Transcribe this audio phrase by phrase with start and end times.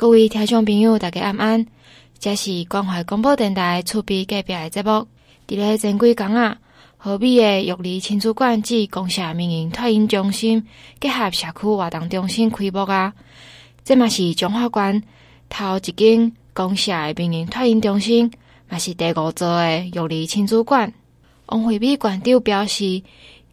[0.00, 1.66] 各位听众朋友，大家晚安。
[2.18, 5.06] 这是关怀广播电台厝边隔壁的节目。
[5.46, 6.56] 伫咧前几天啊，
[6.96, 10.66] 和美的玉里亲子馆暨公社民营托婴中心
[10.98, 13.12] 结合社区活动中心开幕啊。
[13.84, 15.02] 这嘛是彰化县
[15.50, 18.32] 头一间公社的民营托婴中心，
[18.70, 20.90] 嘛是第五座的玉里亲子馆。
[21.44, 23.02] 王惠美馆长表示。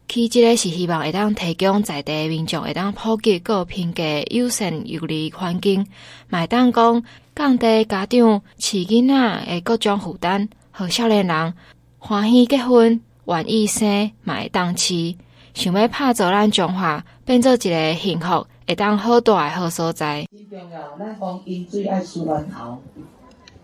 [0.09, 4.01] 其即个是希望会当提供在地民众会当普及个品格
[4.31, 5.85] 友善育儿环境，
[6.29, 7.03] 买当讲
[7.35, 11.53] 降低家长饲囡仔的各种负担，和少年人
[11.99, 15.17] 欢喜结婚、愿意生，买当饲，
[15.53, 20.25] 想要拍造咱中华变做一个幸福 会当好大的好所在。
[20.31, 22.81] 真重要，咱讲饮水爱输源头，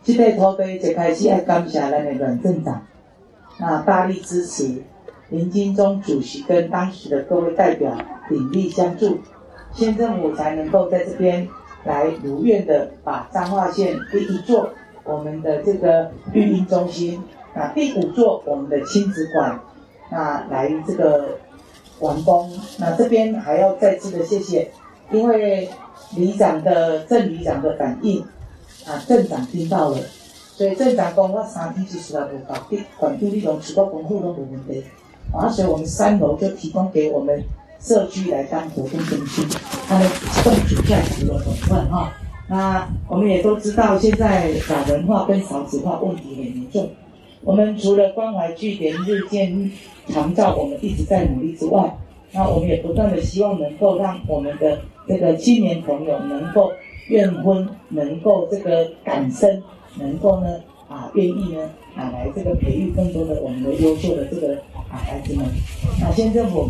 [0.04, 2.86] 这块土地一开始爱感谢咱的阮镇长，
[3.60, 4.84] 啊大力支持。
[5.34, 7.98] 林金忠主席跟当时的各位代表
[8.30, 9.18] 鼎力相助，
[9.74, 11.48] 县政府才能够在这边
[11.86, 14.70] 来如愿的把彰化县第一座
[15.04, 17.20] 我们的这个育婴中心，
[17.56, 19.60] 那第五座我们的亲子馆，
[20.12, 21.40] 那来这个
[22.00, 22.52] 完工。
[22.78, 24.70] 那这边还要再次的谢谢，
[25.12, 25.68] 因为
[26.16, 28.22] 里长的镇里长的反应，
[28.86, 29.98] 啊镇长听到了，
[30.52, 34.84] 所以镇长讲我三天就出来无搞定，管地利用许多公户都没问题。
[35.34, 37.44] 而且我们三楼就提供给我们
[37.80, 39.46] 社区来当活动中心，
[39.88, 40.06] 它的
[40.44, 42.14] 动主在十楼转换哈。
[42.48, 46.90] 那我们也都知道，现在老人化跟少子化问题很严重。
[47.42, 49.72] 我们除了关怀据点日渐
[50.08, 51.98] 长照，我们一直在努力之外，
[52.32, 56.72] 那我们也不断的希望能够让我们的这个青年朋友能够
[57.08, 59.62] 愿婚，能够这个感生，
[59.98, 60.48] 能够呢
[60.94, 64.62] 啊愿意呢啊来这个培育更多的我们的优秀的这个。
[64.94, 65.44] 啊，孩子们，
[66.00, 66.70] 那县政府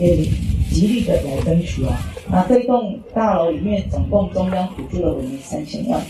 [0.00, 0.16] 也
[0.68, 1.96] 极力的来争取啊。
[2.28, 6.00] 那这栋大楼里面总共中央补助了我们三千万，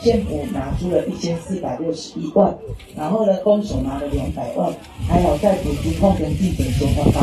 [0.00, 2.54] 县府拿出了一千四百六十一万，
[2.96, 4.72] 然后呢，公所拿了两百万，
[5.08, 7.22] 还好在补助后跟地点先花到，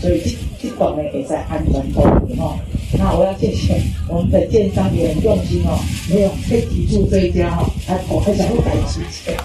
[0.00, 2.56] 所以这这栋呢也在安全透明哈。
[2.98, 9.36] 那我要谢谢我们的建商也很用心哦，没有被提出追加哈，还我还想要改期钱。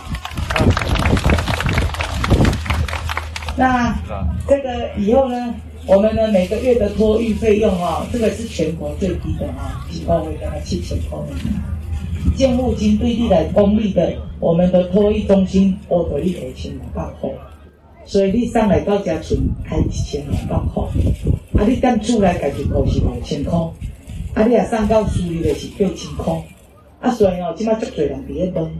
[3.58, 3.94] 那
[4.47, 5.53] 这个以后呢，
[5.88, 11.18] 我们呢每个月的托育费用、哦，这个是全国最低的啊，几包会跟他七千块。
[12.36, 17.30] 建物金对地来公立的，我们的托育中心我可以给千两百块，
[18.06, 20.84] 所以你上来到家存开一千两百块，
[21.62, 23.59] 啊你等出来改就扣是五千块，
[24.34, 26.44] 啊你啊上到私立的是八千块，
[27.00, 28.72] 啊所以哦，起码足多人伫咧问，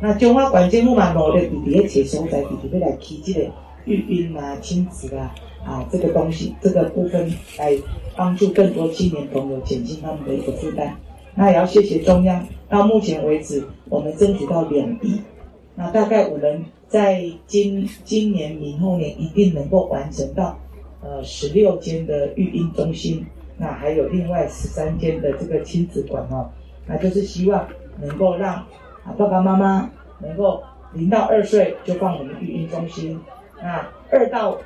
[0.00, 3.50] 那彰化县政府嘛努力伫伫咧找所在，伫伫要来起这个。
[3.84, 7.28] 育婴啊，亲子啊，啊，这个东西，这个部分
[7.58, 7.76] 来
[8.14, 10.94] 帮助更多青年朋友减轻他们的一个负担。
[11.34, 15.20] 那也要谢谢中央，到目前为止，我们争取到两亿。
[15.74, 20.58] 那大概我们在今今年、明后年一定能够完成到，
[21.02, 23.24] 呃，十六间的育婴中心，
[23.56, 26.50] 那还有另外十三间的这个亲子馆哦。
[26.86, 27.66] 那就是希望
[28.00, 28.54] 能够让
[29.04, 30.62] 啊爸爸妈妈能够
[30.92, 33.18] 零到二岁就放我们育婴中心。
[33.62, 34.58] 那二到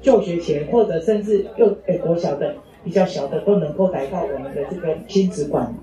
[0.00, 5.74] 就学前，或者甚至幼诶国小的比较小的，都能够来到我们的这个亲子馆，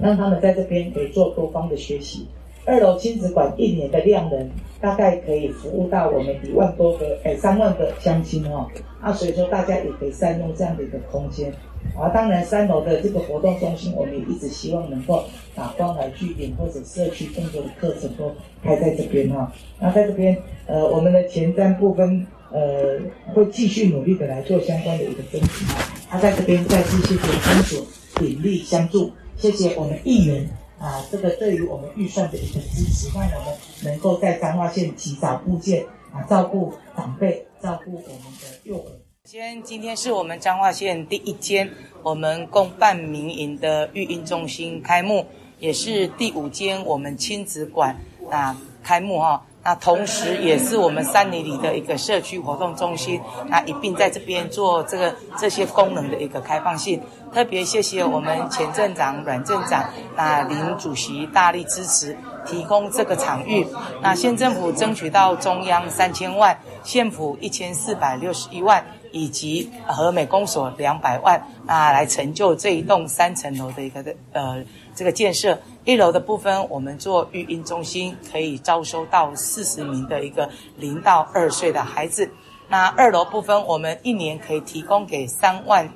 [0.00, 2.26] 让他们在这边可以做多方的学习。
[2.64, 4.48] 二楼亲子馆一年的量人
[4.80, 8.68] 大概可以服务到我们一万多个诶三万个乡亲哦，
[9.00, 11.52] 啊，所以说大家也可以善用这样的一个空间。
[11.98, 15.24] 啊，当然三楼的这个活动中心，我们也一直希望能够
[15.56, 18.30] 把关怀据点或者社区更多的课程都
[18.62, 19.52] 开在这边哈。
[19.80, 23.00] 那在这边，呃，我们的前瞻部分，呃，
[23.34, 25.64] 会继续努力的来做相关的一个争取。
[26.08, 27.86] 他在这边再次谢谢公所
[28.16, 30.46] 鼎力相助，谢谢我们议员
[30.78, 38.84] 啊，这个对于我们预算的一个支持，让我们能够在彰化县及早布建啊，照顾长辈，照顾我们的幼儿。
[39.24, 41.70] 先，今天是我们彰化县第一间
[42.02, 45.24] 我们共办民营的育婴中心开幕，
[45.58, 47.96] 也是第五间我们亲子馆
[48.30, 49.46] 啊开幕哈。
[49.64, 57.00] 那同时也是我们三里里的一个社区活动中心，那一并在这边做这个这些功能的一个开放性。
[57.32, 63.66] 特别谢谢我们前镇长阮镇长，那林主席大力支持，提供这个场域。
[64.02, 68.84] 那县政府争取到中央三千万，县府一千四百六十一万。
[69.14, 75.58] 以及和美公所两百万啊，来成就这一栋三层楼的一个呃这个建设。
[75.84, 82.30] 一楼的部分，我们做育婴中心，可以招收到四十名的一个零到二岁的孩子。
[82.68, 85.86] 那二楼部分，我们一年可以提供给三万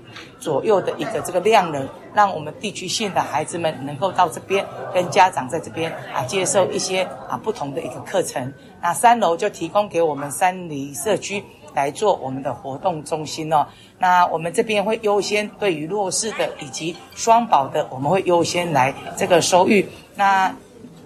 [0.40, 8.52] 左右的一个这个量能，让我们地区性的孩子们能够到这边跟家长在这边啊接受一些啊不同的一个课程。
[8.82, 11.42] 那三楼就提供给我们三里社区
[11.76, 13.66] 来做我们的活动中心哦。
[13.98, 19.86] 那我们这边会优先对于弱势的以及双保的，我们会优先来这个收育。
[20.16, 20.52] 那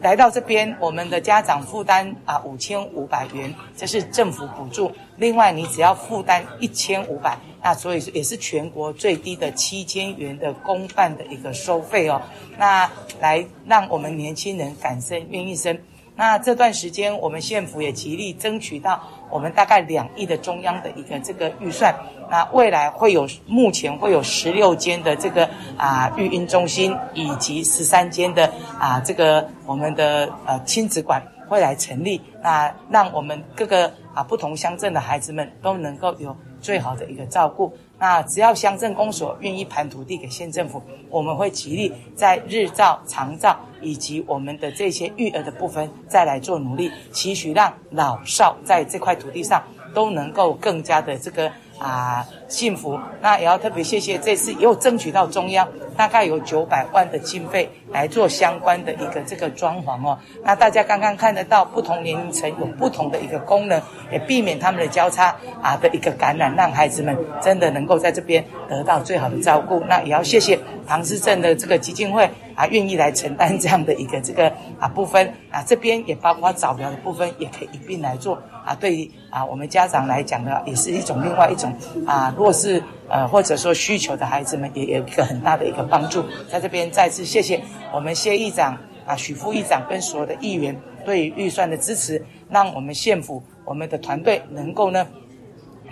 [0.00, 4.90] 来到这边，我们的家长负担啊五千五百元，这是政府补助。
[5.16, 12.22] 另外，你只要负担一千五百，那所以也是全国最低的七千元的公办的一个收费哦。
[12.56, 12.90] 那
[13.20, 15.78] 来让我们年轻人敢生愿意生。
[16.16, 21.94] 那这段时间，我们县府也极力争取到我们大概两亿的中央的一个这个预算。
[22.30, 32.20] 那未来会有，目前会有十六间的这个啊育婴中心，以及十三间的啊这个我们的呃亲子馆会来成立。
[32.42, 37.72] 那让我们各个啊不同乡镇的孩子们都能够有最好的一个照顾。
[38.00, 49.62] 那只要乡镇公所愿意盘土地给县政府，我们会极力在日照、长照以及我们的这些育儿的部分再来做努力，期许让老少在这块土地上
[49.94, 51.52] 都能够更加的这个。
[51.80, 53.00] 啊，幸福！
[53.22, 55.66] 那也要特别谢谢这次又争取到中央
[55.96, 60.18] 大概有九百万的经费来做相关的一个这个装潢哦。
[60.44, 63.80] 那大家刚刚看得到，不同年龄层有不同的一个功能，
[64.12, 69.80] 也避免他们的交叉啊的一个感染，让孩子们真的能够在这边得到最好的照顾。
[69.88, 72.28] 那也要谢谢唐氏镇的这个基金会
[72.60, 78.38] 啊，愿意来承担这样的一个这个啊部分啊，这边也包括早疗的部分，也可以一并来做。
[78.62, 81.74] 啊，对于啊，我们家长来讲呢，也是一种另外一种
[82.06, 86.22] 啊，弱势呃或者说需求的孩子们，也有一个很大的一个帮助。
[86.50, 87.58] 在这边再次谢谢
[87.94, 95.06] 我们谢议长啊、许副议长跟所有的议员对于预算的支持，让我们县府我们的团队能够呢，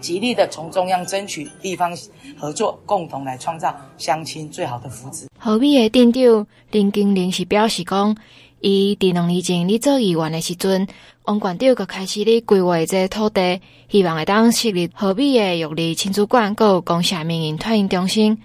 [0.01, 1.97] 极力的从中央争取地方
[2.37, 5.27] 合作，共同来创造乡亲最好的福祉。
[5.39, 8.17] 河美的店长林金玲是表示讲。
[8.61, 10.89] 伊伫两年前咧做议员的时阵，
[11.27, 18.37] 王馆长就开始咧规划这土地，希望会当设立河美的育儿亲子馆，阁有公社民营托婴中心。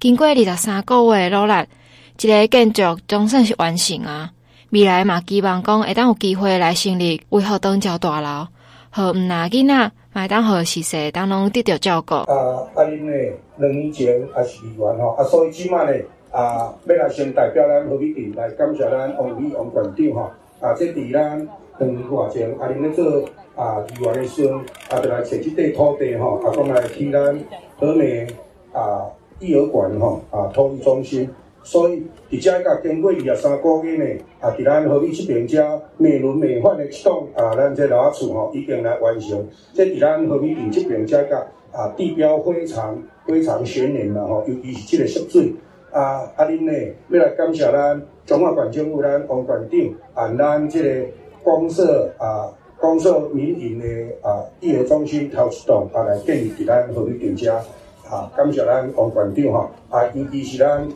[0.00, 1.52] 经过二十三个月努力，
[2.16, 4.30] 这个建筑总算是完成啊！
[4.70, 8.48] 未来嘛，希望讲会当有机会来成立为何当桥大楼，
[8.88, 12.12] 和毋那囡仔，麦当和细细当拢得到照顾。
[12.16, 13.12] 啊，阿玲呢，
[13.56, 15.96] 两年前也是议员吼，啊，所以起码呢。
[16.32, 20.22] 啊，要来先代表咱河美镇来感谢咱王美王馆长吼。
[20.60, 21.48] 啊，这伫咱
[21.78, 23.24] 两年多前，阿玲咧做
[23.54, 24.52] 啊议员的时阵，
[24.90, 27.38] 啊，就来找这块土地吼，啊，讲来替咱
[27.78, 28.26] 河美
[28.72, 29.06] 啊
[29.38, 31.30] 育儿馆吼啊托育中心。
[31.68, 39.46] 所以，伫遮甲经过二十三个月呢，啊，伫咱河美这边遮美轮美奂的这栋啊，咱这老厝吼已经来完成。
[39.74, 45.52] 这伫咱河美镇这边遮甲啊地标非常非常显眼啦吼，尤其是这个湿水。
[45.92, 46.72] 啊，阿恁呢，
[47.10, 49.80] 要来感谢咱中华管政府咱王馆长，
[50.14, 51.06] 啊，咱这个
[51.42, 52.48] 公社啊，
[52.80, 53.86] 公社民营的
[54.26, 57.52] 啊育儿中心头一栋，啊来建立伫咱河美镇遮，
[58.08, 60.88] 啊，感谢咱王馆长吼，啊，尤其是咱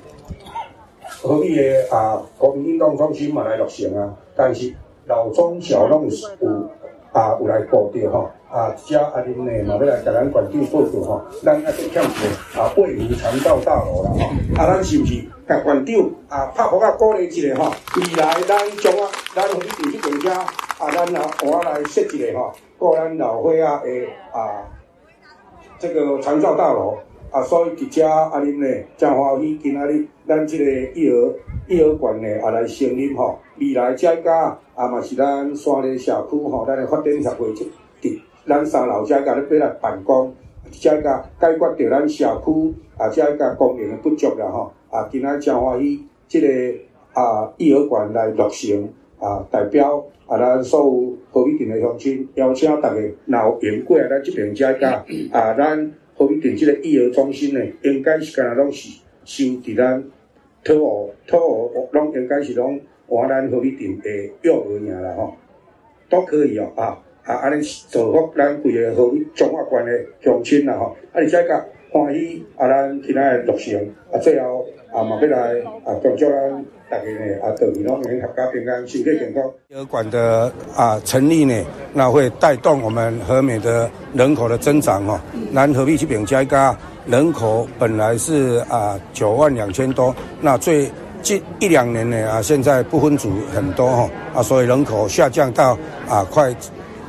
[1.23, 4.75] 河美的啊国民运动中心嘛来落成啊，但是
[5.07, 6.69] 老中小拢有
[7.13, 8.29] 啊有来报着吼。
[8.53, 14.21] 啊，遮阿玲呢，嘛要来甲咱馆长报告吼，咱还佫欠一个啊，八福长照大楼啦吼，
[14.61, 24.69] 啊，咱是毋是甲馆长啊拍鼓啊鼓励一下吼，未来咱将啊，咱河美镇这边遮啊，咱啊我来设一个吼，过咱老伙仔诶啊，
[25.79, 26.99] 这个长照大楼
[27.33, 31.35] 啊，所以伫遮阿恁呢，真欢喜今仔日咱这个育儿
[31.67, 37.65] 育儿馆呢，啊来成立吼，未来遮家啊嘛是咱山里社区吼，咱的发展协会就
[38.03, 38.21] 伫。
[38.47, 40.35] 咱三楼遮个咧要来办公，
[40.71, 44.71] 遮个解决着咱社区啊，遮个供应的不足啦吼。
[44.91, 46.49] 啊，今仔真欢喜，即个
[47.15, 48.87] 啊育儿馆来落成
[49.19, 54.87] 啊，代表啊咱所有河美镇的乡亲，邀请大家若有缘过来咱这边遮个
[55.33, 60.05] 啊，咱河美镇即个育儿中心呢，应该是干那拢是收伫咱
[60.63, 65.35] 土湖土湖，拢应该是拢换咱河美镇的幼儿园啦吼，
[66.09, 66.99] 都可以哦啊。
[67.25, 67.37] 啊！
[67.37, 71.15] 安尼造福咱规个河美中华关的乡亲啦吼，啊！
[71.15, 79.43] 而且甲欢喜啊，咱今仔日落成啊，最后啊，嘛要来啊，恭祝咱大家呢啊，桃园农民合家平安，身体健康。
[79.69, 85.19] 育儿馆的啊成立呢，那会带动我们和美的人口的增长吼。
[85.55, 90.87] 咱河美这边加一个人口本来是啊九万两千多，那最
[91.23, 96.55] 近一两年呢啊，现在不分组很多吼啊，所以人口下降到啊快。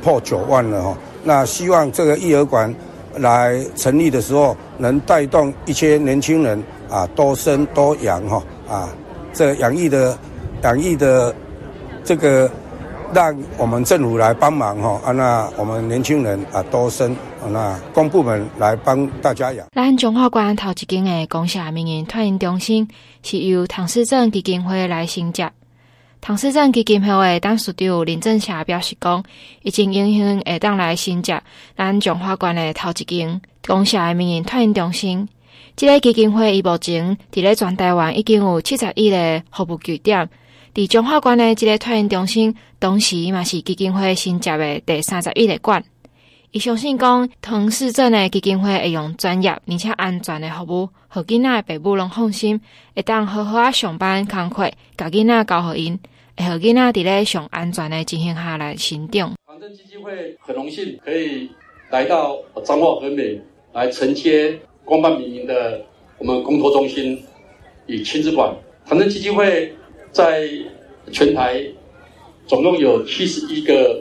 [0.02, 2.74] 破九万了哈，那希望这个育儿馆
[3.16, 8.94] 来成立的时候，能带动一些年轻人啊，多生多养哈啊，
[9.34, 10.16] 这养育的
[10.62, 11.34] 养育的
[12.02, 12.50] 这个。
[13.12, 17.14] 让我们政府来帮忙哈，啊，那我们年轻人啊多生，
[17.48, 19.64] 那公部门来帮大家养。
[19.72, 22.88] 咱中华关头一间的公社民营托婴中心
[23.22, 25.48] 是由唐氏症基金会来承接。
[26.20, 29.22] 唐氏症基金会的董事长林正霞表示讲，
[29.62, 31.40] 已经应允会当来承接
[31.76, 35.28] 咱中华关的头一间公社民营托婴中心。
[35.76, 40.28] 这个基金会伊目前伫咧全台湾已经有七十一个服务据点。
[40.72, 45.82] 伫中华关的这个托婴中心，同时嘛是基金会新接的第三十一个馆。
[46.52, 52.60] 伊相信讲，唐氏镇的基金会会用专业而且安全的服务，互囡仔父母拢放心，
[52.94, 55.98] 会当好好啊上班工作，甲囡仔教互因，
[56.36, 59.32] 会互囡仔伫咧上安全的情形下来成长。
[59.44, 61.50] 反正基金会很荣幸可以
[61.90, 63.40] 来到彰化和美
[63.72, 65.80] 来承接公办民营的
[66.18, 67.22] 我们公托中心
[67.86, 68.54] 与亲子馆。
[68.86, 69.72] 唐症基金会。
[70.14, 70.48] 在
[71.10, 71.60] 全台
[72.46, 74.00] 总共有七十一个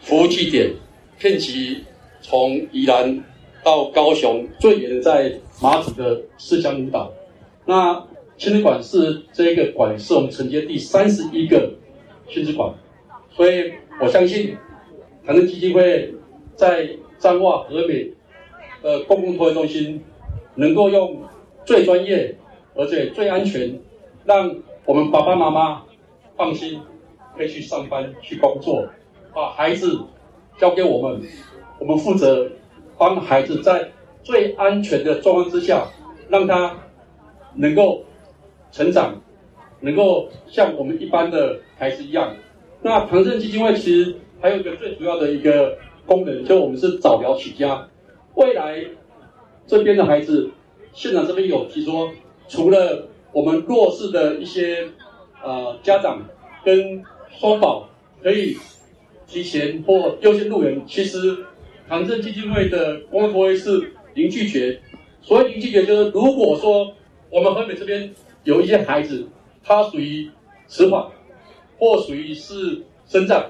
[0.00, 0.72] 服务据点，
[1.18, 1.84] 遍及
[2.22, 3.22] 从宜兰
[3.62, 7.12] 到高雄，最远在马祖的四乡五岛。
[7.66, 8.02] 那
[8.38, 11.70] 亲子馆是这个馆，是我们承接第三十一个
[12.30, 12.72] 亲子馆，
[13.30, 14.56] 所以我相信
[15.26, 16.14] 唐症基金会
[16.56, 16.88] 在
[17.18, 18.10] 彰化和美
[18.80, 20.02] 呃公共托育中心，
[20.54, 21.22] 能够用
[21.64, 22.36] 最专业
[22.74, 23.78] 而且最安全
[24.24, 24.54] 让。
[24.84, 25.84] 我们爸爸妈妈
[26.36, 26.80] 放心，
[27.36, 28.84] 可以去上班去工作，
[29.32, 29.96] 把孩子
[30.58, 31.22] 交给我们，
[31.78, 32.50] 我们负责
[32.98, 33.88] 帮孩子在
[34.24, 35.86] 最安全的状况之下，
[36.28, 36.76] 让他
[37.54, 38.02] 能够
[38.72, 39.14] 成长，
[39.78, 42.34] 能够像我们一般的孩子一样。
[42.82, 47.88] 那唐症基金会其实还有一个最主要的一个功能，就我们是早疗起家。
[48.34, 48.84] 未来
[49.72, 50.50] 这边的孩子，
[50.92, 52.10] 现场这边有提说，
[52.46, 54.86] 除了我们弱势的一些
[55.42, 56.22] 呃家长
[56.62, 57.88] 跟双宝
[58.22, 58.54] 可以
[59.26, 60.82] 提前或优先入园。
[60.86, 61.46] 其实
[61.88, 64.78] 唐症基金会的公托会是零拒绝，
[65.22, 66.92] 所谓零拒绝就是如果说
[67.30, 68.14] 我们河北这边
[68.44, 69.26] 有一些孩子，
[69.64, 70.28] 他属于
[70.68, 71.02] 迟缓
[71.78, 73.46] 或属于是身障，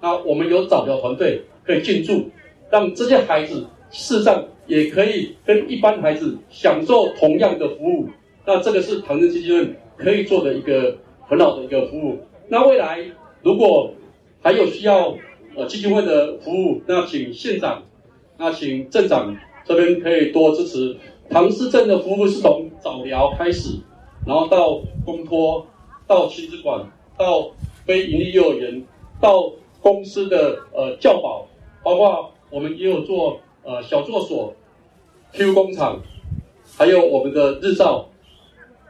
[0.00, 2.28] 那我们有早教团队可以进驻，
[2.72, 8.08] 让这些孩子事实上也可以跟一般孩子享受同样的服务。
[8.46, 12.18] 那这个是唐症基金会可以做的一个很好的一个服务。
[12.48, 13.04] 那未来
[13.42, 13.90] 如果
[14.42, 15.16] 还有需要
[15.56, 17.82] 呃基金会的服务，那请县长，
[18.36, 20.96] 那请镇长这边可以多支持。
[21.30, 23.78] 唐氏症的服务是从早疗开始，
[24.26, 25.66] 然后到公托，
[26.06, 27.50] 到亲子馆，到
[27.86, 28.84] 非营利幼儿园，
[29.22, 31.46] 到公司的呃教保，
[31.82, 34.54] 包括我们也有做呃小作所、
[35.32, 36.00] Q 工厂，
[36.76, 38.08] 还有我们的日照。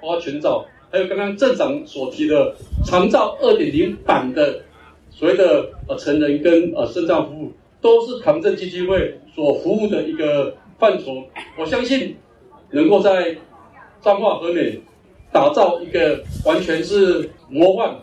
[0.01, 2.55] 包括全照，还有刚刚镇长所提的
[2.85, 4.61] 长照二点零版的
[5.11, 7.51] 所谓的呃成人跟呃肾脏服务，
[7.81, 11.25] 都是唐镇基金会所服务的一个范畴。
[11.59, 12.15] 我相信
[12.71, 13.35] 能够在
[14.03, 14.79] 彰化和美
[15.33, 17.97] 打造一个完全是模范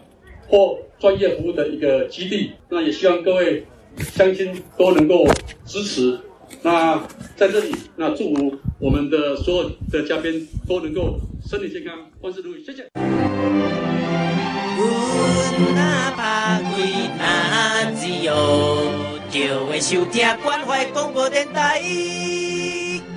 [0.48, 2.54] 或专业服务的一个基地。
[2.68, 3.64] 那也希望各位
[3.98, 5.24] 乡亲都能够
[5.66, 6.18] 支持。
[6.64, 7.02] 那
[7.36, 11.20] 在这里，那祝福我们的所有的嘉宾都能够。
[11.44, 12.88] 身体健康，万事如意，谢谢。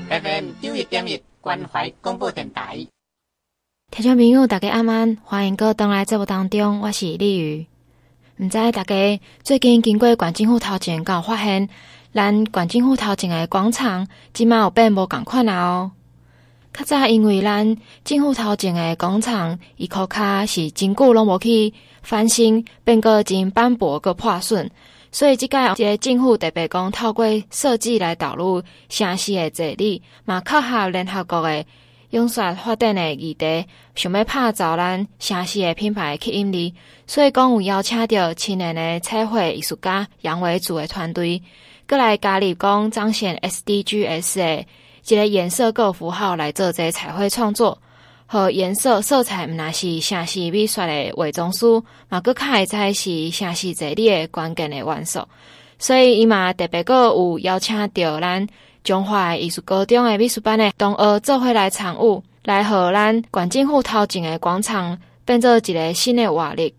[0.09, 2.87] FM 九一点一关怀广播电台。
[3.91, 7.67] 听众朋友，大家晚安，欢迎各位登来节目当中，我是李宇。
[8.39, 11.69] 唔知大家最近经过关政府头前，敢有发现
[12.15, 15.91] 咱县政府头前的广场，今嘛有变无共款啊哦。
[16.73, 24.71] 较早因为咱政府头前的广场，伊箍骹是真久拢无去翻新，变个真斑驳个破损，
[25.11, 31.65] 所以即届即个政府特别讲透过设计来导入城市的治理，嘛靠合联合国的
[32.11, 33.67] 永续发展的议题，
[33.97, 36.75] 想要拍造咱城市的品牌吸引力，
[37.09, 41.43] 所以讲有邀请到青年的彩绘艺术家杨维祖的团队，
[41.89, 44.67] 过来加入讲彰显 SDGs 的。
[45.07, 47.77] 一个颜色个符号来做这彩绘创作，
[48.25, 55.21] 和颜色色彩毋那是城市美学的伪装书，嘛阁较会知是城市治理的关键的元素。
[55.79, 58.47] 所以伊嘛特别阁有邀请到咱
[58.83, 66.75] 中华艺术高中的美术班的同学做伙来参与，来和咱关政府头前的广场变做一个新的活力。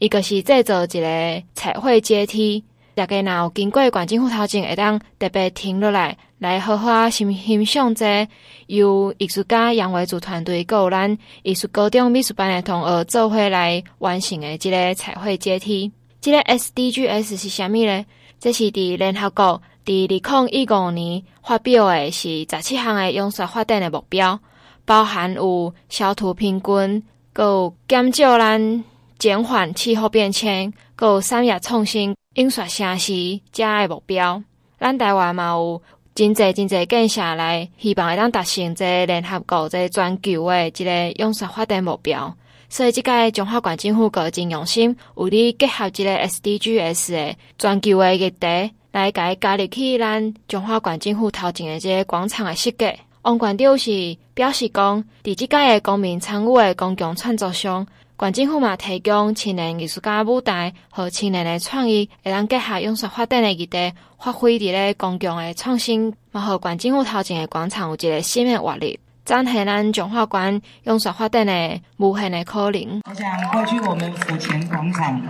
[0.00, 2.62] 伊个是制造一个彩绘阶梯，
[2.94, 8.28] 大家若有经过县政府头前，会当特别停落来，来好好欣欣赏这
[8.68, 15.90] 由艺术家杨维祖团队，还有咱艺术高中美术班的同学做伙来完成的这个彩绘阶梯。
[16.20, 18.04] 这个 SDGs 是啥物呢？
[18.38, 24.38] 这是伫联合国伫二零一五年发表的，是十七项的永续发展的目标，
[24.84, 28.84] 包含有消除贫困，阁有减少咱
[29.18, 32.14] 减缓气候变迁，阁有产业创新。
[32.34, 34.42] 印刷城市遮个目标，
[34.78, 35.80] 咱台湾嘛有
[36.14, 42.36] 真侪真侪建设来，希望会当达成这联合国这全球的这个永续发展目标。
[42.68, 52.92] 所以，即个中华管政府阁真用心，有哩结合这个 SDGs 的全球的议题，来甲加入去咱中华管政府头前的这个广场的设计。
[53.22, 57.86] 王馆长是表示讲，伫即个的公民参与的公共创作上。
[58.16, 66.14] 县政府嘛提供青年艺术家舞台和青年的创意，会当结合永续发展的议题，发挥伫咧公共的创新。
[66.30, 73.00] 嘛，和县政府头前的广场有一个新的活力，展现咱中华县永续发展的无限的可能。
[73.10, 75.20] 我想过去我们府前广场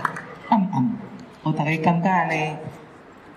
[0.49, 0.93] 暗暗，
[1.41, 2.57] 我大概感觉呢，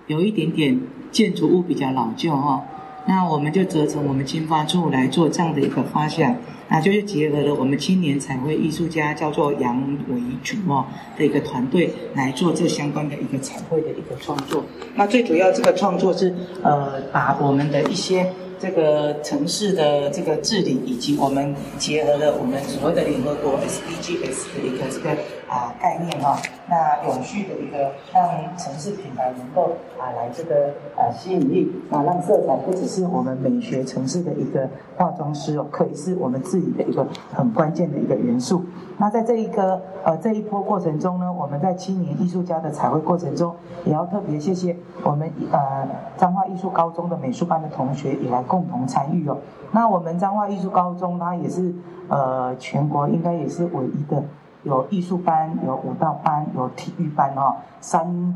[0.09, 0.79] 有一点点
[1.11, 2.63] 建筑物比较老旧哈，
[3.07, 6.37] 那我们就责成我们经发处来做这样的一个发想。
[6.69, 10.85] 那就是结合了我们青年彩绘艺术家叫做杨维竹哦
[11.17, 14.65] 的一个团队来做这相关的一个彩绘的一个创作。
[14.95, 18.31] 那最主要这个创作是呃把我们的一些。
[18.61, 25.17] 这个城市的这个治理，以及我们结合了我们所谓的联合国 SDGs 的一个这个
[25.49, 26.37] 啊概念哈、
[26.69, 38.63] 那永续的一个让城市品牌能够啊来这个啊吸引力啊，让色彩不只是我们美学城市的一个化妆师哦，可以是我们自己的一个很关键的一个元素。
[38.99, 49.39] 那在这一个呃这一波过程中呢，我们在青年艺术家的彩绘过程中，也要特别谢谢我们呃彰化艺术高中的美术班的同学也来共同参与哦。
[49.73, 51.73] 那我们彰化艺术高中它也是
[52.09, 54.23] 呃全国应该也是唯一的
[54.63, 58.35] 有艺术班、有舞蹈班、有体育班哦，三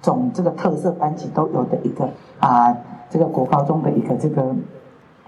[0.00, 2.08] 种这个特色班级都有的一个
[2.40, 2.76] 啊、
[3.08, 4.54] 这个国高中的一个这个。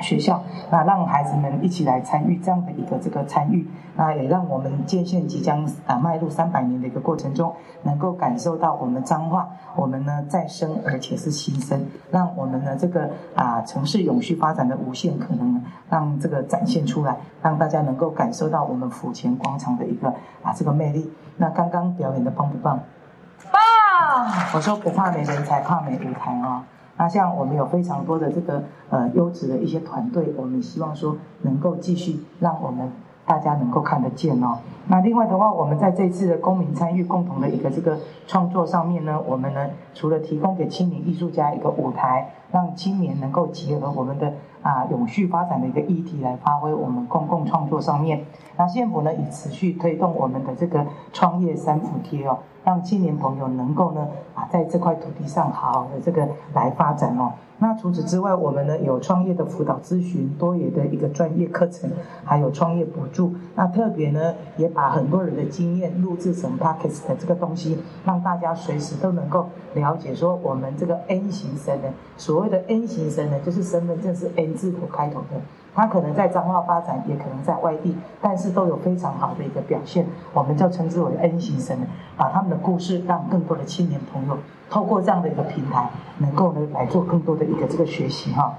[0.00, 7.54] 学校，那让孩子们一起来参与这样的一个这个参与，那也让我们建县即将啊迈入三百年的一个过程中，
[7.84, 20.08] 能够感受到我们彰化，我们呢再生而且是新生，让我们呢这个啊城市永续发展的无限可能，让这个展现出来，让大家能够感受到我们府前广场的一个
[20.42, 21.12] 啊这个魅力。
[21.36, 22.80] 那刚刚表演的棒不棒？
[23.52, 24.26] 棒！
[24.54, 26.62] 我说不怕没人才，怕没舞台哦。
[26.96, 32.90] 那像我们有非常多的这个呃优质的一些团队，我们希望说能够继续让我们
[33.26, 34.58] 大家能够看得见哦。
[34.86, 48.24] 那另外的话，我们在这次的公民参与共同的一个这个创作上面呢，我们呢除了提供给青年艺术家一个舞台，让青年能够结合我们的啊永续发展的一个议题来发挥我们公共创作上面。
[48.56, 52.38] 那县府呢也持续推动我们的这个创业三伏贴哦。
[52.64, 57.30] 让青年朋友能够呢啊，在这块土地上好好的这个来发展哦。
[57.58, 61.90] 那除此之外，我们呢有创业的辅导咨询、多元的一个专业课程，
[62.24, 63.34] 还有创业补助。
[63.54, 75.40] 那特别呢也把很多人的经验录制成 Podcast 的这个东西，让大家随时都能够了解说我们这个 N 型生呢，所谓的 N 型生呢，就是身份证是 N 字母开头的。
[75.76, 81.76] 他可能在彰化发展，也可能在外地，但是都有非常好的一个表现，我们就称之为 N 型生，
[82.16, 84.38] 把他们的故事让更多的青年朋友
[84.70, 88.54] 透过这样的一个平台，能够呢来做更多的一个这个学习哈。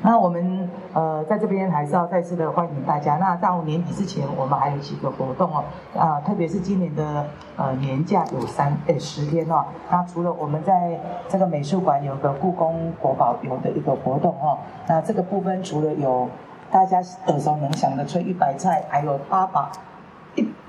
[0.00, 3.16] 那我们呃在这边还是要再次的欢迎大家。
[3.16, 5.64] 那到年底之前，我们还有几个活动哦，
[5.98, 9.64] 啊，特别是今年的呃年假有三呃十天哦。
[9.90, 16.28] 那除了我们在这个美术馆有个故宫国宝游的一个活动哦，那这个部分除了有
[16.70, 19.68] 大家耳熟能详的翠玉白菜，还有八宝。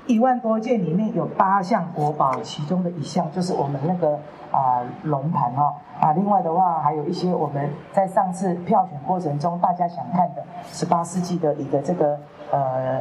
[0.06, 4.18] 一万多件里面有八项国宝，其中的一项就是我们那个
[4.50, 12.18] 啊龙盘哦啊，另外的话还有一些我们在上次票选过程中大家想看的十八世纪的一个这个
[12.50, 13.00] 呃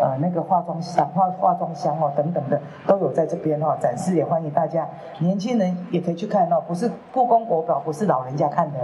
[0.00, 4.86] 呃那个化妆箱化化妆箱哦等等的都有在这边哦展示，也欢迎大家
[5.18, 8.78] 年轻人也可以去看哦，不是故宫国宝，不是老人家看的。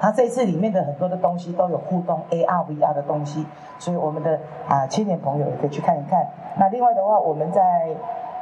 [0.00, 3.44] 它这次里面的很多的东西都有互动 AR、VR 的东西，
[3.78, 6.26] 所以我们的啊青年朋友也可以去看一看。
[6.58, 7.62] 那另外的话，我们在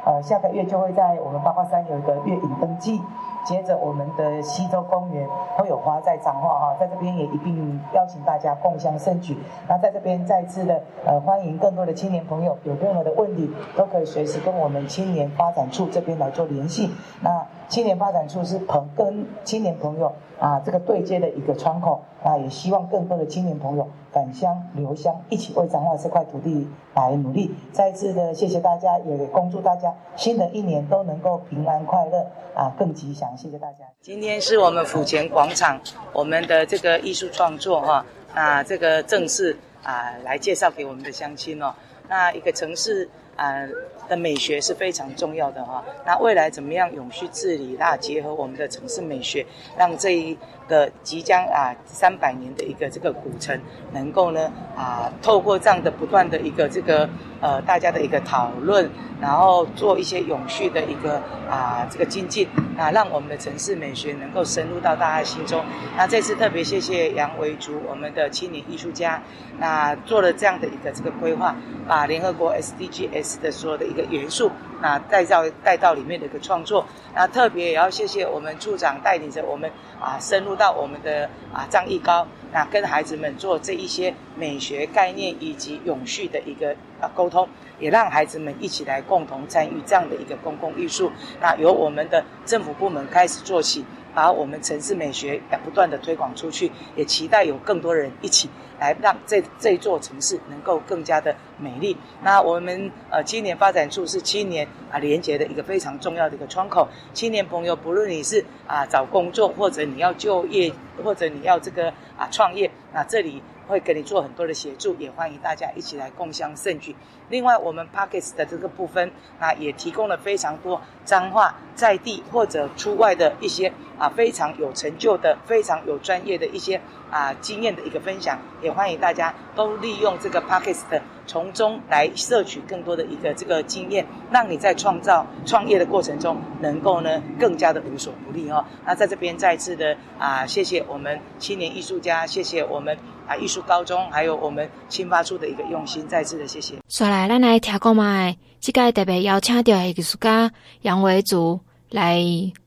[0.05, 3.01] 呃下个月就会在我们八卦山有一个月影登记。
[3.45, 9.37] 接着我们的西洲公园会有花在彰化哈，在这边也一并邀请大家共襄盛举。
[9.67, 16.91] 那在这边再次的呃欢迎更多的青年朋友，有任何的问题都可以随时跟我们青年发展处这边来做联系。
[17.21, 27.55] 那青年发展处是朋跟青年朋友啊这个对接的一个窗口，那也希望更多的青年朋友返乡留乡，一起为彰化这块土地来努力。
[27.71, 33.33] 再次的谢谢大家，也恭祝大家新的一年都能够平安快乐啊，更吉祥。
[33.37, 33.85] 谢谢大家。
[34.01, 35.79] 今天是我们府前广场
[36.11, 41.73] 我们的这个艺术创作哈啊，这个正式啊来介绍给我们的乡亲哦。
[42.09, 43.65] 那一个城市啊。
[44.07, 47.75] 的美学是非常重要的哈，那未来怎么样永续治理？
[47.77, 49.45] 那结合我们的城市美学，
[49.77, 50.37] 让这一
[50.67, 53.59] 的即将啊三百年的一个这个古城，
[53.93, 57.09] 能够呢啊透过这样的不断的一个这个
[57.41, 58.89] 呃大家的一个讨论，
[59.21, 65.63] 然后做一些永续的一个啊这个精进啊，让我们的城市美学能够深入到大家心中。
[65.95, 69.21] 那这次特别谢谢杨维竹我们的青年艺术家，
[69.59, 71.55] 那做了这样的一个这个规划，
[71.87, 76.85] 把联合国 SDGs 的所有的一个元素，那带到带到里面的一个创作，
[77.15, 87.47] 那特别也要谢谢我们处长带领着我们啊，深入到我们的啊张艺高，那跟孩子们做这一些美学概念以及永续的一个啊沟通，
[87.79, 91.11] 也让孩子们一起来共同参与这样的一个公共艺术，
[91.41, 93.85] 那由我们的政府部门开始做起。
[94.17, 98.49] 把我们城市美学不断的推广出去，也期待有更多人一起
[98.79, 101.95] 来让这这座城市能够更加的美丽。
[102.23, 106.87] 那我们呃青年发展处是青年啊连接的一个非常重要的一个窗口。
[107.13, 113.43] 青年朋友，不论你是啊找工作，或者你要就业，或者你要这个啊创业，那这里。
[113.67, 116.95] 会给你做很多的协助，也欢迎大家一起来共襄盛举。
[117.29, 126.79] 另外，我们 Podcast 的这个部分啊，也提供了非常多彰化在地或者出外的一些啊非常有成就的、非常有专业的一些
[127.11, 138.63] 啊经验的一个分享，也欢迎大家都利用这个 Podcast 从中来摄取更多的一个这个经验，让你在创造创业的过程中能够呢更加的无所不利哦。
[138.85, 142.97] 那在这边再次的啊，谢谢我们青年艺术家，谢谢我们。
[143.27, 143.35] 啊！
[143.35, 146.77] 艺术高中，还有我们新发出的一个用心，再次的谢谢。
[147.17, 150.51] 来，咱来听讲嘛，这届特别邀请到的艺术家
[150.83, 152.21] 杨维竹来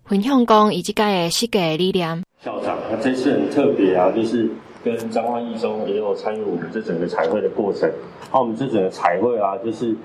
[0.04, 2.24] 分享讲以及个的设计理念。
[2.42, 4.50] 校长，他这次很特别啊，就是
[4.82, 7.88] 跟彰化艺中也有参与我们这整个彩绘的过程。
[8.32, 9.96] 那我们这整个彩绘啊，就是。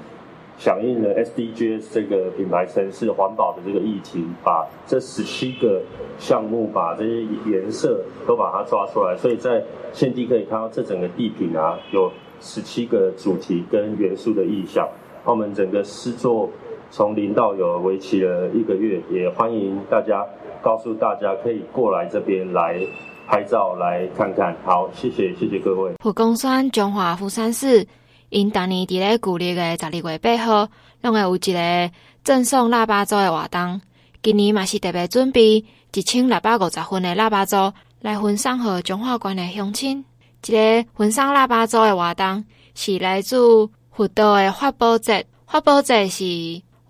[0.57, 5.81] 响应了 SDGs 这个品牌城市环保的这个议题，把这十七个
[6.17, 12.09] 项目，把这些颜色都把它抓出来，所以在现地可以看到这整个地坪啊，有
[12.45, 14.87] 十七个主题跟元素的意象。
[15.25, 16.47] 那我们整个诗作
[16.91, 20.23] 从零到有，为期了一个月，也欢迎大家
[20.61, 22.79] 告诉大家可以过来这边来
[23.27, 24.55] 拍照来看看。
[24.63, 25.95] 好，谢谢谢谢各位。
[25.99, 27.87] 福冈县彰化福山市。
[28.29, 30.67] 因当年伫咧旧历的十二月八号，
[31.01, 31.91] 拢会有一个
[32.23, 33.79] 赠送腊八粥的活动。
[34.21, 40.03] 今年嘛是特别准备一千六百五十份的腊八粥来分送给彰化县的乡亲。
[40.47, 43.37] 一个分送腊八粥的活动是来自
[43.91, 45.25] 佛道的法宝节。
[45.47, 46.25] 法宝节是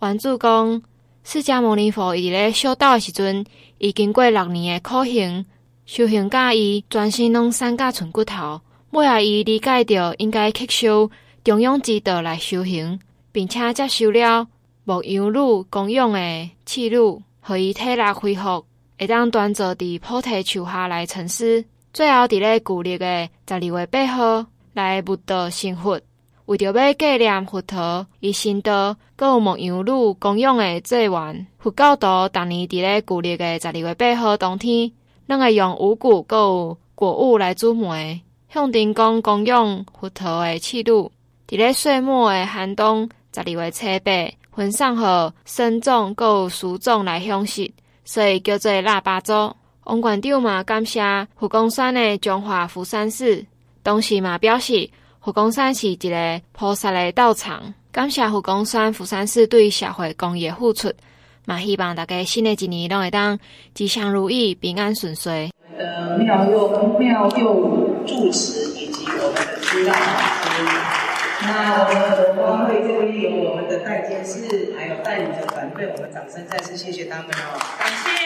[0.02, 0.82] 原主讲
[1.24, 3.46] 释迦牟尼佛伊咧修道的时阵，
[3.78, 5.46] 伊经过六年的苦行
[5.86, 11.10] 修行，甲伊全身拢散甲剩骨头，尾仔伊理解着应该吸收。
[11.44, 13.00] 中庸之道来修行，
[13.32, 14.48] 并且接受了
[14.84, 18.66] 牧羊女供养的赐乳，互伊体力恢复，
[18.98, 21.64] 会当端坐伫菩提树下来沉思。
[21.96, 25.98] 最后伫咧旧历诶十二月八号来悟道成佛，
[26.46, 31.48] 为着要纪念佛陀伊心道，阁有牧羊女供养诶祭愿。
[31.58, 34.92] 佛教徒逐年伫咧旧历诶十二月八号当天，
[35.28, 38.20] 拢会用五谷阁有谷物来煮糜，
[38.54, 41.10] 向天公供养佛陀的赐乳。
[41.48, 44.12] 伫咧岁末诶寒冬，十二月初八，
[44.52, 47.72] 分送予僧众阁有书众来享食，
[48.04, 49.56] 所以叫做腊八粥。
[49.86, 51.00] 王馆长嘛感谢
[51.38, 53.46] 福冈县诶彰化福山寺，
[53.84, 54.90] 同时嘛表示
[55.24, 60.92] 福冈山是一个菩萨的道场，感谢福冈县福山寺对社会公益诶付出，
[61.46, 63.38] 嘛希望大家新的一年都会当
[63.76, 65.52] 吉祥如意、平安顺遂。
[65.78, 70.66] 呃，妙用妙用住持以及我们的指导老师。
[71.44, 77.60] 那我们佛光会这边有我们的代监事，还有带领的团队，我们掌声再次谢谢他们哦。
[77.78, 78.25] 感谢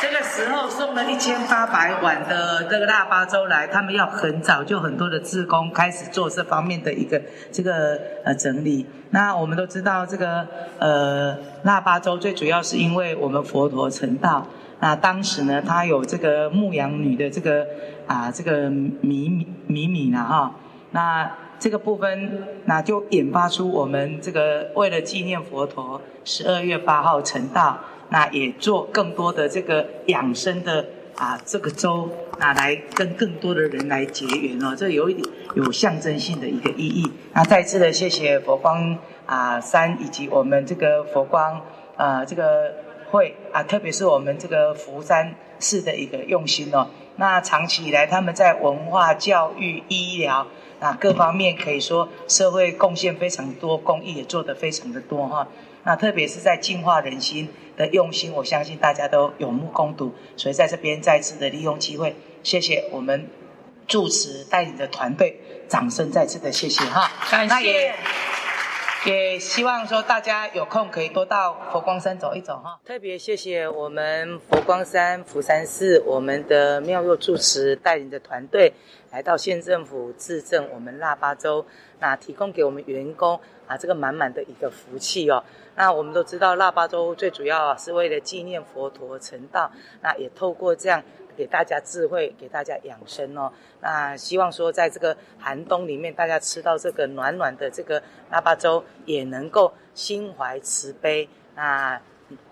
[0.00, 8.86] 这个时候送了一千八百碗的这个腊八粥来，他们要很早就很多的志工开始做这方面的一个这个呃整理。
[9.10, 10.46] 那我们都知道这个
[10.78, 14.46] 呃腊八粥最主要是因为我们佛陀成道。
[14.78, 17.66] 那当时呢，他有这个牧羊女的这个
[18.06, 20.54] 啊这个米米米米呢哈，
[20.92, 37.10] 那这个部分那就引发出我们这个为了纪念佛陀十二月八号成道，那也做更多的这个养生的啊这个粥，那来跟更多的人来结缘哦，这有一点有象征性的一个意义。
[37.32, 41.60] 那再次的谢谢佛光啊山以及我们这个佛光
[41.96, 42.86] 啊这个。
[43.10, 46.88] 会啊，特别是我们这个福山市的一个用心哦。
[47.16, 50.46] 那长期以来，他们在文化、教育、医疗
[50.78, 55.48] 啊各方面，可以说社会贡献非常多，公益也做得非常的多哈。
[55.84, 60.12] 那特别是在净化人心的用心，我相信大家都有目共睹。
[60.36, 63.30] 所以在这边再次的利用机会，谢谢我们
[63.86, 67.10] 住持带领的团队，掌声再次的谢谢哈。
[67.30, 67.94] 感谢。
[69.06, 72.80] 也希望说大家有空可以多到佛光山走一走哈。
[72.84, 78.72] 特别谢谢我们佛光山福山寺我们的妙佑住持带领的团队
[79.12, 81.64] 来到县政府致赠我们腊八粥，
[82.00, 85.44] 那提供给我们员工啊这个满满的一个福气哦。
[85.76, 89.70] 那我们都知道腊八粥最主要啊是为了纪念佛陀成道，
[90.02, 91.00] 那也透过这样。
[91.36, 93.52] 给大家智慧，给大家养生哦。
[93.80, 102.00] 那希望说，在这个寒冬里面，大家吃到这个暖暖的这个腊八粥，也能够心怀慈悲，那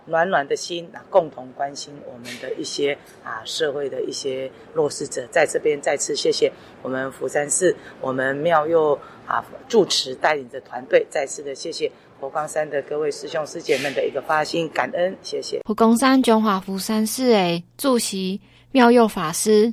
[0.05, 5.26] 暖暖的心，那共同关心我们的一些啊社会的一些弱势者。
[5.33, 18.40] 在这边再次谢谢我们福山寺，我们妙佑啊住持带领着团队，再次的谢谢佛光山的各位师兄师姐们的一个发心感恩，谢谢佛光山中华福山寺的主席。
[18.72, 19.72] 妙佑法师，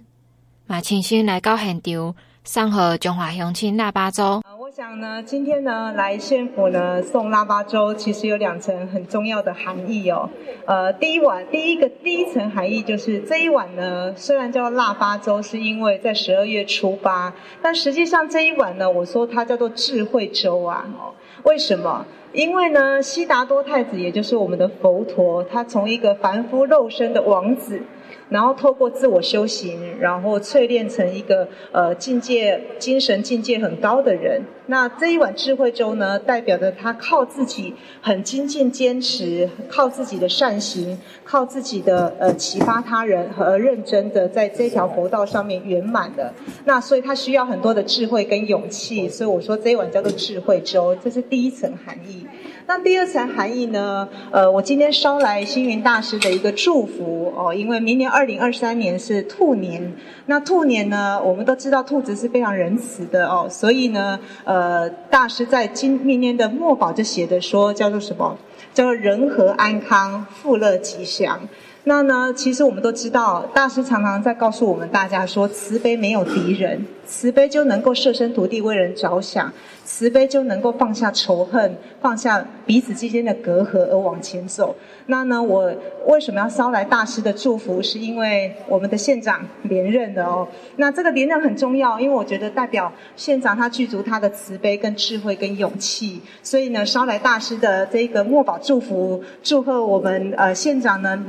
[0.65, 4.41] 马庆新来到现场，送贺中华乡亲腊八粥。
[4.75, 10.27] 想呢，今天呢来县府呢送腊八粥，其实有两层很重要的含义哦。
[10.65, 17.31] 呃，第一碗，第一个第一层含义就是这一碗呢，虽然叫腊八粥，是因为在十二月初八，
[17.61, 20.83] 但实际上这一碗呢，我说它叫做智慧粥啊。
[20.99, 22.03] 哦，为什么？
[22.31, 27.79] 因为呢，悉达多太子，也就是我们的佛陀，他从一个凡夫肉身的王子。
[28.33, 34.41] 然后透过自我修行，然后淬炼成一个呃境界、精神境界很高的人。
[34.65, 46.33] 那这一碗智慧粥呢，代表着他靠自己很精进坚持，靠自己的善行，靠自己的呃启发他人和认真的在这条佛道上面圆满的。
[46.65, 52.25] 那所以他需要很多的智慧跟勇气，所以我说这一碗叫做智慧粥，这是第一层含义。
[52.65, 54.07] 那第二层含义呢？
[54.31, 59.91] 呃，我今天捎来星云大师的一个祝福哦，因为明年二二零二三年是兔年，
[60.27, 68.37] 那兔年呢，我们都知道兔子是非常仁慈的哦，所以呢，呃，大师在今明年的墨宝就写的说，叫做什么？
[68.73, 71.37] 叫做人和安康，富乐吉祥。
[71.85, 79.51] 那呢，其实我们都知道，大师常常在告诉我们大家说，慈悲没有敌人，慈悲就能够设身处地为人着想，
[79.83, 84.73] 慈悲就能够放下仇恨，放下彼此之间的隔阂而往前走。
[85.07, 85.73] 那呢，我
[86.07, 87.83] 为什么要捎来大师的祝福？
[87.83, 90.47] 是因为我们的县长连任的哦。
[90.77, 101.21] 那这个连任很重要，因为我觉得代表县长他具足他的慈悲、跟智慧、跟勇气，所以呢，捎来大师的这个墨宝祝福，祝贺我们呃县长呢。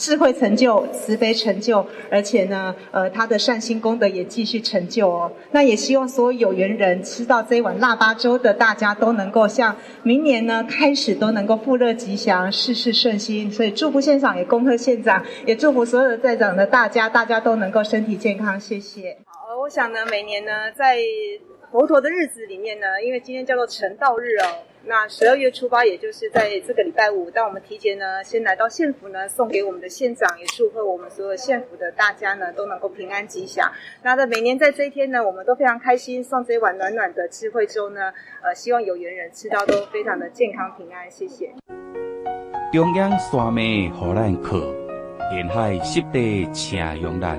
[0.00, 5.30] 智慧成就，慈悲成就，而且呢，呃，他的善心功德也继续成就哦。
[5.50, 13.52] 那也希望所有有缘人吃到这一碗腊八粥的大家都能够像明年呢开始都能够富乐吉祥，事事顺心。
[13.52, 18.58] 所以祝福县长，也恭贺县长，也祝福所有的在场的大家，大家都能够身体健康。
[18.58, 19.18] 谢谢。
[19.26, 20.96] 好，我想呢，每年呢，在
[21.70, 24.64] 佛陀的日子里面呢，因为今天叫做成道日哦。
[24.82, 33.70] 那十二月初八，也就是在这个礼拜五，当我们提前呢，先来到县府呢，送给我们的县长，也祝贺我们所有县府的大家呢，都能够平安吉祥。
[34.02, 38.12] 那在每年在这一天呢，我们都非常开心，送这一碗暖暖的智慧粥呢，
[38.42, 41.10] 呃，希望有缘人吃到都非常的健康平安。
[41.10, 41.52] 谢谢。
[42.72, 44.56] 中央山脉互咱靠，
[45.36, 47.38] 沿海湿地请用咱，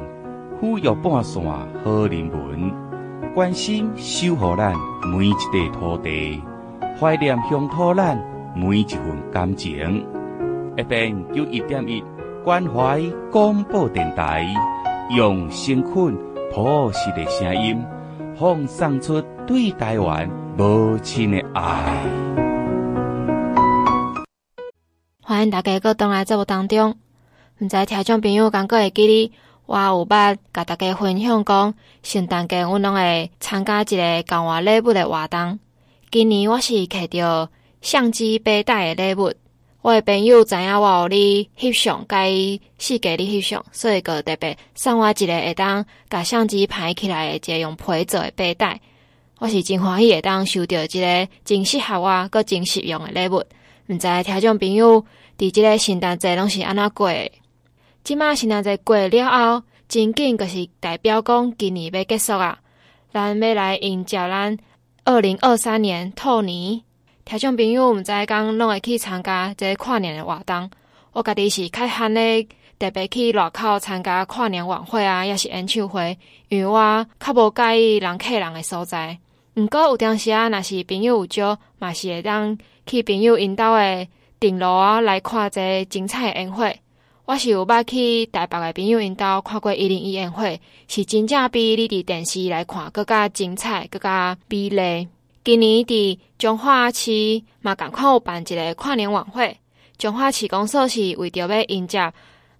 [0.61, 1.43] 抚育半山
[1.83, 4.75] 好人文，关心守护咱
[5.17, 6.39] 每一块土地。
[7.01, 8.15] 怀念乡土咱
[8.55, 10.05] 每一份感情，
[10.77, 12.03] 一边就一点一
[12.43, 14.45] 关怀广播电台，
[15.09, 16.15] 用诚恳
[16.53, 17.83] 朴实的声音，
[18.35, 22.05] 放送出对台湾母亲的爱。
[25.23, 26.97] 欢迎大家搁当来节目当中，
[27.59, 29.31] 毋知听众朋友敢搁会记哩，
[29.65, 35.57] 我有捌甲大家分享讲，圣诞节我拢会参加一个交换礼物的活动。
[36.11, 39.33] 今年我是摕到相机背带的礼物，
[39.81, 48.81] 我的朋友知影我有咧翕相，甲伊四界咧翕相，所以个特别送我一个会当甲相机拍起来的一个用皮做的背带。
[49.39, 53.41] 我是真欢喜会当收到一个真适合我、搁真实用的礼物。
[53.87, 55.05] 毋知听众朋友
[55.37, 57.31] 伫即个圣诞节拢是安怎过的？
[58.03, 62.59] 即马圣诞节过了后，真紧就是代表讲今年要结束啊！
[63.13, 64.57] 咱要来迎接咱
[65.11, 66.81] 二零二三年兔年。
[67.25, 70.71] 听众朋友，毋知讲拢会去参加这个跨年的活动。
[71.11, 72.47] 我家己是较罕的，
[72.79, 79.17] 特别去外口参加跨年晚会啊，也是演唱会，因为我较无介意人客人的所在。
[79.55, 84.07] 毋过有当时啊，若是朋友有招，嘛是会当去朋友因兜的
[84.39, 86.79] 顶楼啊来看这精彩的宴会。
[87.31, 95.07] 我是有捌去台北的朋友因兜看过一零一宴会，是真正比你伫电视来看更加精彩，更加美丽。
[95.41, 99.55] 今年伫彰化市嘛，共款有办一个跨年晚会。
[99.97, 101.99] 彰化市公所是为着要迎接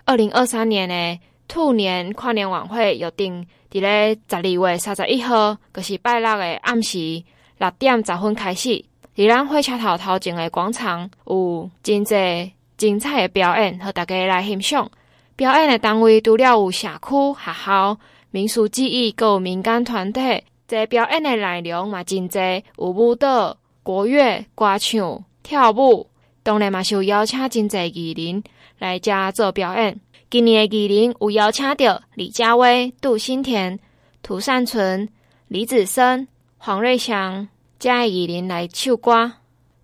[0.05, 7.21] 二零二三年的兔年跨年晚会，约定伫咧十二月三十一号，就是拜六的暗时
[7.57, 8.85] 六点十分开始。
[9.17, 14.89] 伫咱火车头头前的广场有真侪精彩的表演，和大家来欣赏。
[15.35, 17.99] 表演的单位除了有社区、学校、
[18.31, 20.43] 民俗技艺，各有民间团体。
[20.67, 22.39] 这表演的内容嘛真济，
[22.79, 26.07] 有舞蹈、国乐、歌唱、跳舞，
[26.41, 28.43] 当然嘛是有邀请真济艺人
[28.79, 30.01] 来遮做表演。
[30.31, 33.77] 今年的艺人有邀请到李佳薇、杜新田、
[34.23, 35.07] 涂善存、
[35.49, 39.33] 李子森、黄瑞祥遮的艺人来唱歌。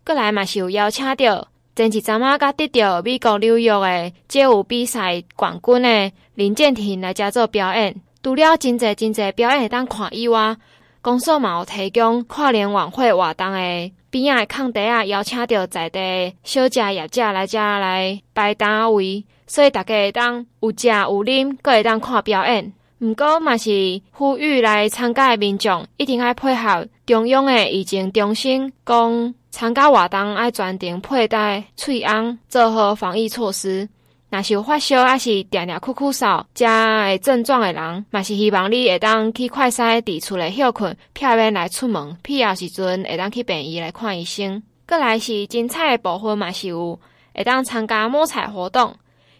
[0.03, 7.95] 过来嘛是有邀请到前一阵仔甲得到美国纽约的街舞比赛冠军的林建廷来遮做表演。
[8.23, 10.57] 除了真济真济表演会当看以外，
[11.03, 22.73] 公所嘛有提供跨年晚会活动的边仔的空地啊，邀请到在地小食业者来遮来摆摊位，所以大家会当有食有啉，搁会当看表演。
[22.99, 33.89] 毋过嘛是呼吁来参加的民众一定要配合中央的疫情中心，讲参加活动爱专程佩戴喙瓮，做好防疫措施。
[34.29, 42.15] 若是有发烧，还是定定酷酷嗽，这个症状的人，嘛是希望你会当去快筛，伫厝内休困，避免来出门。
[42.21, 44.61] 必要时阵会当去病院来看医生。
[44.87, 46.99] 过来是精彩的部分，嘛是有
[47.33, 48.95] 会当参加摸彩活动。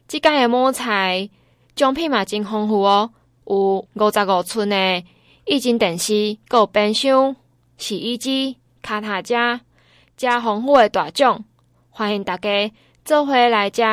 [0.08, 1.30] 即间的摸彩
[1.76, 3.12] 奖品嘛真丰富哦，
[3.46, 5.04] 有五十五寸的
[5.46, 7.36] 液晶电视，阁有冰箱、
[7.78, 9.62] 洗衣机、卡塔加，
[10.18, 11.46] 加丰富的大奖，
[11.92, 12.72] 欢迎大家
[13.06, 13.84] 做伙来遮。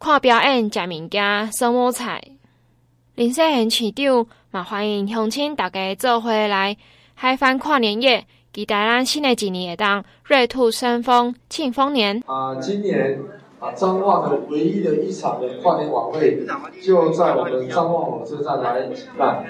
[0.00, 2.20] 看表演、食物件、收摸彩，
[3.14, 6.76] 林世贤市长嘛欢迎乡亲大家做伙来
[7.14, 12.20] 嗨翻跨年夜，期待咱新诶一年会当瑞兔生风庆丰年。
[12.26, 13.16] 啊，今年
[13.64, 16.44] 啊彰化的唯一的一场的跨年晚会
[16.82, 19.42] 就在我们彰化火车站来举办。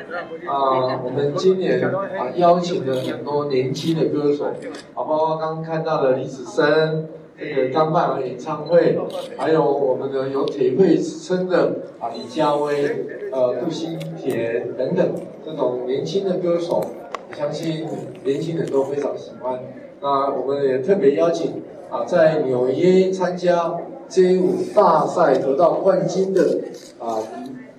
[0.47, 4.55] 啊，我们今年啊邀请了很多年轻的歌手，啊，
[4.95, 7.09] 包括刚刚看到的李子升。
[7.37, 8.97] 这个刚办完演唱会，
[9.37, 15.13] 还有我们的有铁肺之称的啊李佳薇、呃杜新田等等
[15.45, 16.77] 这种年轻的歌手，
[17.29, 17.85] 我相信
[18.23, 19.59] 年轻人都非常喜欢。
[20.01, 23.75] 那我们也特别邀请啊在纽约参加
[24.09, 26.61] 街舞大赛得到冠军的
[26.99, 27.19] 啊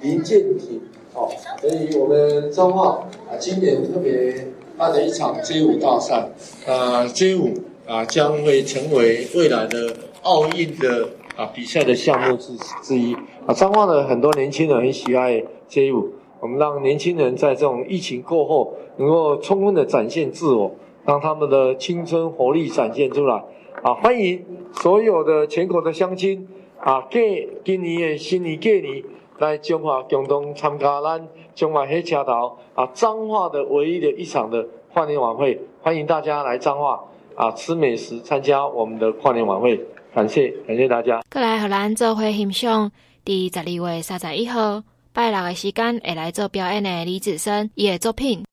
[0.01, 0.81] 林建廷，
[1.13, 1.29] 哦，
[1.61, 6.29] 所以我们彰化啊今年特别办了一场街舞大赛
[6.67, 7.53] 啊街舞。
[7.87, 13.13] 啊，将会成为未来的奥运的啊比赛的项目之之一。
[13.45, 16.09] 啊，彰化的很多年轻人很喜爱街舞，
[16.39, 20.71] 我们让年轻人在这种疫情过后，能够充分的展现自我，
[21.05, 23.43] 让他们的青春活力展现出来。
[23.85, 24.43] 啊，欢迎
[24.73, 26.47] 所有的全国的乡亲
[26.79, 27.21] 啊，过
[27.63, 29.03] 今年的新年过年
[29.37, 36.99] 来彰化共同参加咱彰化火车头啊彰化的唯一的一场的跨年晚会，欢迎大家来彰化。
[37.35, 37.51] 啊！
[37.51, 39.77] 吃美食，参加我们的跨年晚会，
[40.13, 41.21] 感谢感谢大家。
[41.29, 42.89] 过来和咱做会欣赏，
[43.25, 44.81] 第十二月三十一号
[45.13, 48.45] 拜六的时间会来做表演的李子生伊的作品。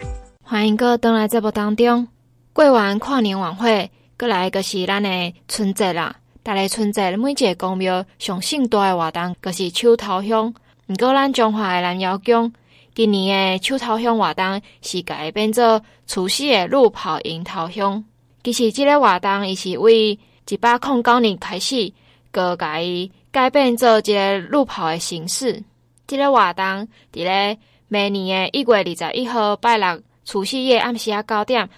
[0.43, 2.09] 欢迎各位登来节目当中。
[2.53, 3.89] 过完跨年晚会，
[4.23, 6.15] 过来就是咱的春节啦。
[6.45, 10.55] 大个春节每一个公庙上盛大诶活动，就是手头香。
[10.87, 12.53] 毋过咱中华的南瑶宫，
[12.95, 18.05] 今年的手头香活动是改变做除夕的路跑迎头香。
[18.45, 20.17] 其实，这个活动伊是为
[20.49, 21.93] 一百零九年开始，
[22.31, 22.87] 个改
[23.33, 25.65] 改变做一个路跑的形式。
[26.07, 26.65] 这个活动
[27.13, 27.59] 伫咧
[27.89, 31.69] 明年的一月二十一号拜六除夕夜暗时啊九点，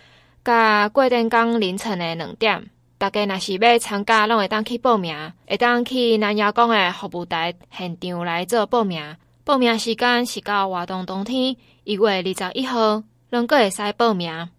[0.44, 9.16] 甲过电工凌晨的两点，大家若是要参加，拢会当去报名，会当去南瑶宫的服务台现场来做报名。
[9.42, 14.50] 报名时间是到活动当天一月二十一号，拢个会使报名。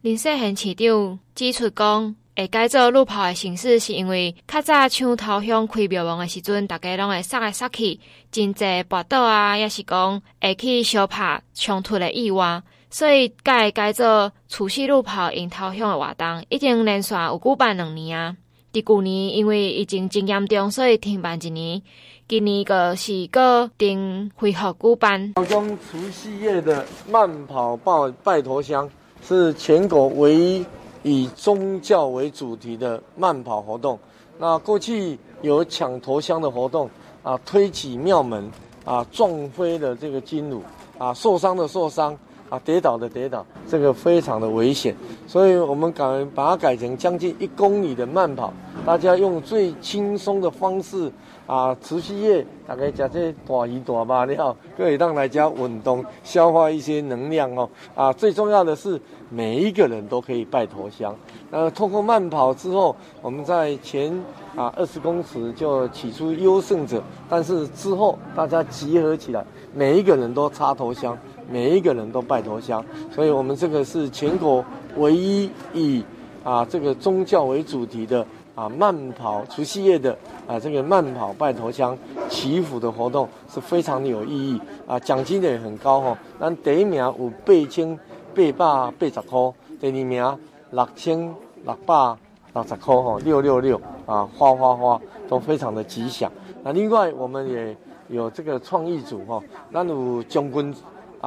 [0.00, 12.62] 林世贤市长指出讲，会改做路跑的形式，是因为较早抢头香开庙门的时阵，大家拢会杀来杀去，真济跋倒啊，也是讲会去相拍冲突的意外。
[12.90, 18.36] 所以改改做除夕路跑迎头香的活动，已经连续有举办两年啊。
[18.72, 21.82] 伫旧年因为疫情真严重，所以停办一年。
[22.28, 25.32] 今年个是个定恢复举办。
[25.36, 27.92] 南瑶宫除夕夜的慢跑拜
[28.24, 28.90] 拜头香，
[29.22, 30.66] 是全国唯一
[31.02, 33.98] 以宗教为主题的慢跑活动。
[34.38, 36.90] 那过去有抢头香的活动
[37.22, 38.50] 啊，推起庙门
[38.84, 40.62] 啊，撞飞的这个金炉
[40.98, 42.18] 啊，受伤的受伤
[42.48, 44.94] 啊，跌倒的跌倒，这个非常的危险。
[45.26, 48.52] 所以我们改把它改成将近一公里的慢跑，
[48.84, 51.10] 大家用最轻松的方式。
[51.46, 57.70] 啊，除夕夜大概吃这大鱼大肉了，可以让大家运动，消化一些能量哦。
[57.94, 61.14] 啊，最重要的是每一个人都可以拜头香。
[61.48, 64.12] 那通过慢跑之后，我们在前
[64.56, 71.16] 啊二十公尺就起出优胜者，但是之后大家集合起来，每一个人都插头香，
[71.50, 72.84] 每一个人都拜头香。
[73.10, 74.64] 所以我们这个是全国
[74.96, 76.04] 唯一以
[76.44, 78.26] 啊这个宗教为主题的。
[78.56, 80.16] 啊，慢跑除夕夜的
[80.46, 81.94] 啊，这个慢跑拜头香
[82.30, 86.18] 祈福的活动是非常的有意义啊，奖金也很高哈。
[86.40, 87.94] 咱第一名有八千
[88.34, 90.38] 八百八十块，第二名
[90.70, 91.18] 六千
[91.66, 92.16] 六百
[92.54, 96.32] 六十块哈，六六六啊，花花花都非常的吉祥。
[96.64, 97.76] 那另外我们也
[98.08, 100.74] 有这个创意组哈，那有将军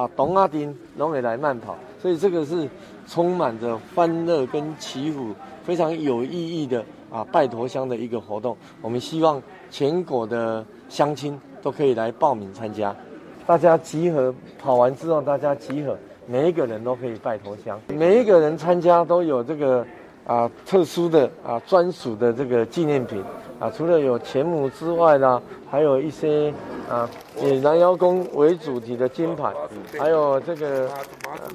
[0.00, 2.66] 啊，董阿丁拢会来慢跑，所以这个是
[3.06, 6.82] 充满着欢乐跟祈福，非常有意义的。
[7.10, 12.94] 啊，拜陀香的一个活动，我们希望全国的乡亲都可以来报名参加。
[13.44, 14.32] 大家集合
[14.62, 15.98] 跑完之后，大家集合，
[16.28, 17.80] 每一个人都可以拜头香。
[17.88, 19.84] 每一个人参加都有这个
[20.24, 23.20] 啊特殊的啊专属的这个纪念品
[23.60, 25.40] 啊，除了有钱母之外呢，
[25.70, 26.52] 还有一些
[26.88, 27.08] 啊
[27.40, 29.52] 以南瑶宫为主题的金牌，
[29.96, 30.88] 还有这个。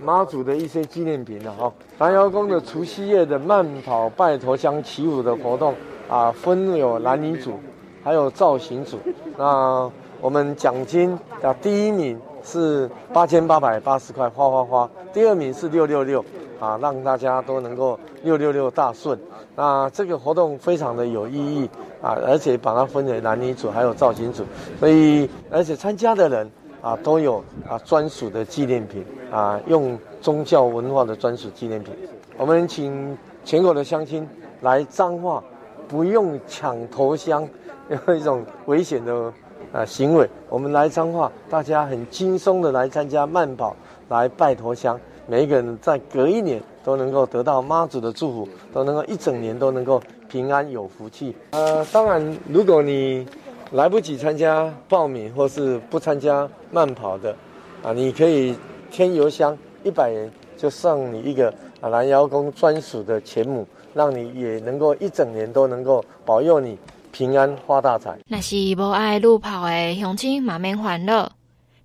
[0.02, 5.74] 妈祖的一些纪念品的哈，南瑶宫的除夕夜的慢跑拜头香起舞的活动
[6.10, 7.60] 啊，分有男女组，
[8.02, 8.98] 还有造型组。
[9.38, 9.92] 那
[10.22, 16.24] 我们奖金啊，第一名是八千八百八十块花花花，第二名是六六六
[16.58, 19.20] 啊，让大家都能够六六六大顺。
[19.58, 21.70] 那这个活动非常的有意义
[22.06, 24.44] 啊，而且把它分为男女组还有造型组，
[24.80, 26.52] 所以而且参加的人。
[26.82, 31.92] 啊，都有啊专属的纪念品啊，用宗教文化的专属纪念品。
[32.38, 34.30] 我们请全国的乡亲
[34.62, 35.44] 来彰化，
[35.88, 37.50] 不用抢头香，
[37.90, 39.34] 有一种危险的
[39.74, 40.30] 啊行为。
[40.48, 43.76] 我们来彰化，大家很轻松的来参加慢跑，
[44.10, 45.00] 来拜头香。
[45.26, 50.00] 每一个人在隔一年都能够得到妈祖的祝福，都能够一整年都能够
[50.36, 51.34] 平安有福气。
[51.52, 53.26] 呃，当然，如果你
[53.72, 57.34] 来不及参加报名或是不参加慢跑的，
[57.82, 58.54] 啊，你可以
[58.92, 61.48] 添油香一百元，就送你一个
[61.80, 66.78] 啊蓝瑶宫专属的钱母，让你也能够一整年都能够保佑你
[67.14, 68.18] 平安发大财。
[68.28, 71.32] 那是无爱路跑的乡亲嘛免烦恼，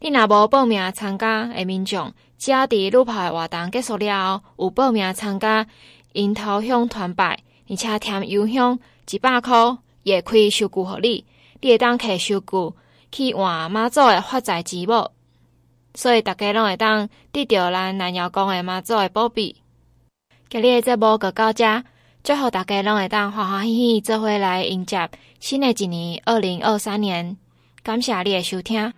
[0.01, 5.65] 你若无报名参加的民众，只要伫路跑的活动结束了后，有报名参加
[6.15, 7.39] 迎头香团拜，
[7.71, 11.25] 而且添油香一百块，也可以收据给你。
[11.61, 12.77] 你会当摕收据
[13.13, 15.13] 去换妈祖的发财之宝，
[15.95, 19.57] 所以大家拢会当得到咱南瑶宫的妈祖的保庇。
[20.49, 21.85] 今日的节目就到这，
[22.25, 25.09] 最后大家拢会当欢欢喜喜做伙来迎接
[25.39, 27.37] 新的一年二零二三年。
[27.83, 28.93] 感谢你的收听。